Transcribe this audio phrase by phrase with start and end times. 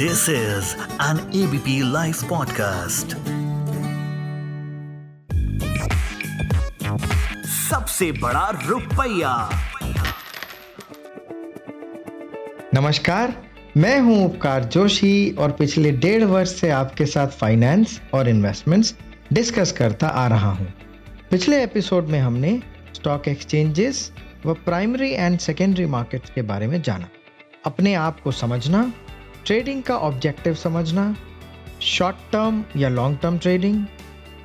[0.00, 3.14] This is an ABP Life podcast.
[7.48, 9.32] सबसे बड़ा रुपया
[12.74, 13.34] नमस्कार,
[13.76, 18.94] मैं हूँ उपकार जोशी और पिछले डेढ़ वर्ष से आपके साथ फाइनेंस और इन्वेस्टमेंट्स
[19.32, 20.72] डिस्कस करता आ रहा हूँ।
[21.30, 22.62] पिछले एपिसोड में हमने
[22.94, 24.12] स्टॉक एक्सचेंजेस
[24.46, 27.08] व प्राइमरी एंड सेकेंडरी मार्केट्स के बारे में जाना
[27.64, 28.92] अपने आप को समझना
[29.48, 31.02] ट्रेडिंग का ऑब्जेक्टिव समझना
[31.82, 33.84] शॉर्ट टर्म या लॉन्ग टर्म ट्रेडिंग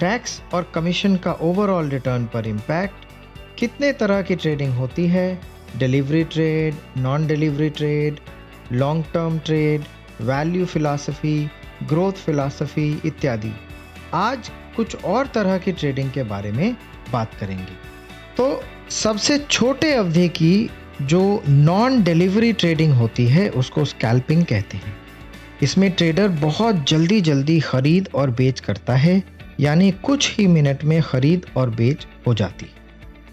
[0.00, 3.04] टैक्स और कमीशन का ओवरऑल रिटर्न पर इम्पैक्ट
[3.58, 5.26] कितने तरह की ट्रेडिंग होती है
[5.78, 8.20] delivery trade non delivery trade
[8.72, 9.84] long term trade
[10.20, 11.36] value philosophy
[11.88, 13.52] growth philosophy इत्यादि।
[14.14, 16.76] आज कुछ और तरह की ट्रेडिंग के बारे में
[17.12, 17.76] बात करेंगे।
[18.36, 18.62] तो
[19.02, 20.70] सबसे छोटे अवधि की
[21.02, 24.96] जो नॉन डिलीवरी ट्रेडिंग होती है, उसको स्कैल्पिंग कहते हैं।
[25.62, 29.22] इसमें ट्रेडर बहुत जल्दी जल्दी खरीद और बेच करता है,
[29.60, 32.66] यानी कुछ ही मिनट में खरीद और बेच हो जाती।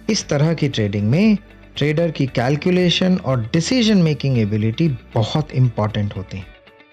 [0.09, 1.37] इस तरह की ट्रेडिंग में
[1.77, 6.45] ट्रेडर की कैलकुलेशन और डिसीज़न मेकिंग एबिलिटी बहुत इंपॉर्टेंट होती है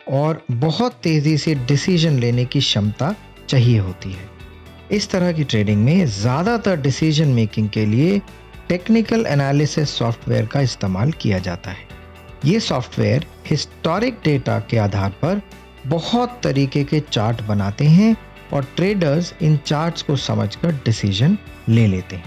[0.09, 3.15] और बहुत तेज़ी से डिसीज़न लेने की क्षमता
[3.49, 4.29] चाहिए होती है।
[4.93, 8.21] इस तरह की ट्रेडिंग में ज़्यादातर डिसीज़न मेकिंग के लिए
[8.71, 11.87] टेक्निकल एनालिसिस सॉफ्टवेयर का इस्तेमाल किया जाता है।
[12.45, 15.41] ये सॉफ्टवेयर हिस्टोरिक डेटा के आधार पर
[15.87, 18.17] बहुत तरीके के चार्ट बनाते हैं
[18.53, 21.37] और ट्रेडर्स इन चार्ट्स को समझकर डिसीज़न
[21.69, 22.25] ले लेते हैं।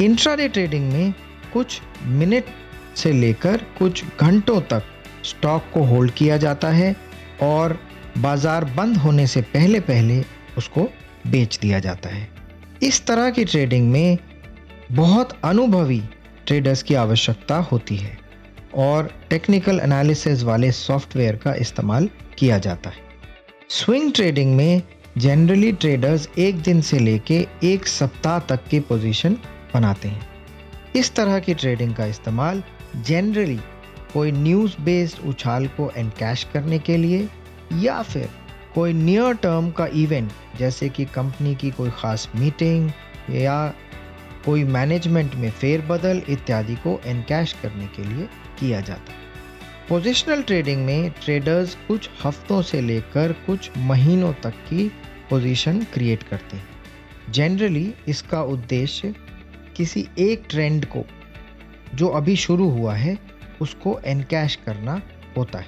[0.00, 1.12] इंट्राडे ट्रेडिंग में
[1.52, 2.54] कुछ मिनट
[2.96, 4.82] से लेकर कुछ घंटों तक
[5.24, 6.96] स्टॉक को होल्ड किया जाता है
[7.42, 7.78] और
[8.18, 10.24] बाज़ार बंद होने से पहले पहले
[10.58, 10.88] उसको
[11.26, 12.28] बेच दिया जाता है।
[12.82, 14.18] इस तरह की ट्रेडिंग में
[14.92, 16.00] बहुत अनुभवी
[16.46, 18.16] ट्रेडर्स की आवश्यकता होती है
[18.76, 23.04] और टेक्निकल एनालिसिस वाले सॉफ्टवेयर का इस्तेमाल किया जाता है।
[23.70, 24.82] स्विंग ट्रेडिंग में
[25.18, 29.36] जनरली ट्रेडर्स एक दिन से लेके एक सप्ताह तक की पोजीशन
[29.74, 30.28] बनाते हैं।
[30.96, 32.62] इस तरह की ट्रेडिंग का इस्तेमाल
[32.96, 33.58] जनरली
[34.12, 37.28] कोई न्यूज़ बेस्ड उछाल को एनकैश करने के लिए
[37.82, 38.28] या फिर
[38.74, 42.90] कोई नियर टर्म का इवेंट जैसे कि कंपनी की कोई ख़ास मीटिंग
[43.30, 43.74] या
[44.44, 49.20] कोई मैनेजमेंट में फेरबदल इत्यादि को एनकैश करने के लिए किया जाता। है
[49.88, 54.88] पोजिशनल ट्रेडिंग में ट्रेडर्स कुछ हफ्तों से लेकर कुछ महीनों तक की
[55.30, 56.68] पोजीशन क्रिएट करते हैं।
[57.30, 59.14] जनरली इसका उद्देश्य
[59.76, 61.04] किसी एक ट्रेंड को,
[61.94, 63.18] जो अभी शुरू हुआ है,
[63.60, 65.02] उसको एनकैश करना
[65.36, 65.66] होता है।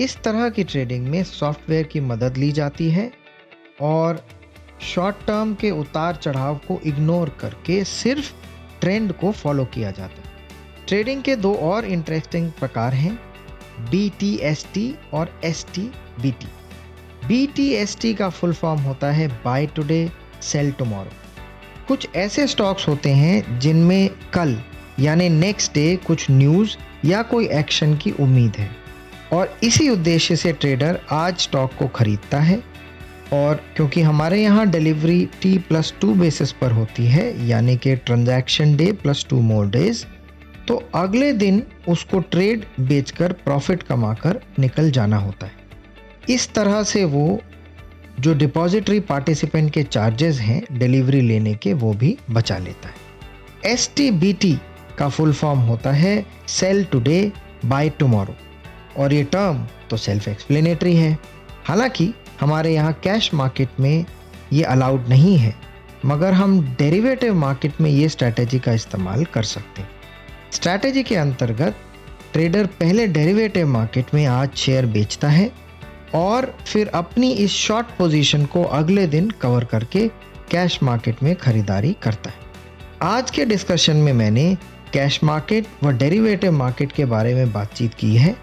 [0.00, 3.12] इस तरह की ट्रेडिंग में सॉफ्टवेयर की मदद ली जाती है
[3.80, 4.26] और
[4.80, 8.32] शॉर्ट टर्म के उतार चढ़ाव को इग्नोर करके सिर्फ़
[8.80, 10.34] ट्रेंड को फॉलो किया जाता है।
[10.88, 13.18] ट्रेडिंग के दो और इंटरेस्टिंग प्रकार हैं
[13.90, 15.90] बी टी एस टी और S T
[16.22, 16.46] B T
[17.26, 20.10] B T S T का फुल फॉर्म होता है बाय टुडे
[20.42, 21.10] सेल टुमारो
[21.88, 24.58] कुछ ऐसे स्टॉक्स होते हैं जिनमें कल,
[25.00, 28.70] यानी नेक्स्ट डे कुछ न्यूज़ या कोई एक्शन की उम्मीद है।
[29.32, 32.62] और इसी उद्देश्य से ट्रेडर आज स्टॉक को खरीदता है।
[33.32, 38.76] और क्योंकि हमारे यहाँ delivery T plus two basis पर होती है, यानी कि transaction
[38.76, 40.04] day plus two more days
[40.68, 45.52] तो अगले दिन उसको ट्रेड बेचकर प्रॉफिट कमाकर निकल जाना होता है।
[46.28, 47.40] इस तरह से वो
[48.20, 53.90] जो डिपॉजिटरी पार्टिसिपेंट के चार्जेस हैं डिलीवरी लेने के, वो भी बचा लेता है। एस
[53.96, 54.52] टी बी टी
[54.98, 57.32] का फुल फॉर्म होता है सेल टुडे
[57.64, 58.34] बाय टुमारो
[58.96, 61.18] और ये टर्म तो सेल्फ एक्सप्लेनेटरी है।
[61.64, 64.04] हालाँकि हमारे यहाँ कैश मार्केट में
[64.52, 65.54] ये अलाउड नहीं है,
[66.06, 69.88] मगर हम डेरिवेटिव मार्केट में ये स्ट्रैटेजी का इस्तेमाल कर सकते हैं।
[70.52, 71.76] स्ट्रैटेजी के अंतर्गत
[72.32, 75.50] ट्रेडर पहले डेरिवेटिव मार्केट में आज शेयर बेचता है
[76.14, 80.06] और फिर अपनी इस शॉर्ट पोजीशन को अगले दिन कवर करके
[80.50, 82.44] कैश मार्केट में खरीदारी करता है।
[83.02, 84.56] आज के डिस्कशन में मैंने
[84.92, 88.34] कैश मार्केट व डेरिवेटिव मार्केट के बारे में बातचीत की है।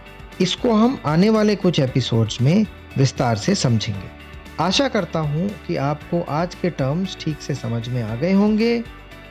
[0.41, 2.65] इसको हम आने वाले कुछ एपिसोड्स में
[2.97, 4.09] विस्तार से समझेंगे।
[4.59, 8.83] आशा करता हूँ कि आपको आज के टर्म्स ठीक से समझ में आ गए होंगे।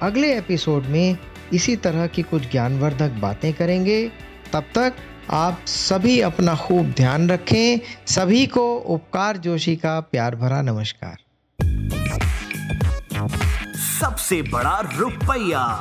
[0.03, 1.17] अगले एपिसोड में
[1.53, 4.13] इसी तरह की कुछ ज्ञानवर्धक बातें करेंगे।
[4.53, 4.95] तब तक
[5.31, 11.17] आप सभी अपना खूब ध्यान रखें। सभी को उपकार जोशी का प्यार भरा नमस्कार।
[14.01, 15.81] सबसे बड़ा रुपया।